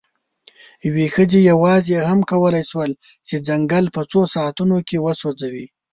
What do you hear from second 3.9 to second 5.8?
په څو ساعتونو کې وسوځوي.